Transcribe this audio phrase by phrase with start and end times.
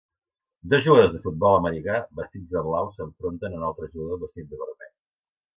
[0.71, 4.65] Dos jugadors de futbol americà vestits de blau s'enfronten a un altre jugador vestit de
[4.67, 4.95] vermell.